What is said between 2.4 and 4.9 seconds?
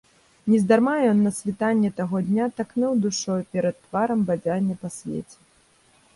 так ныў душой перад тварам бадзяння па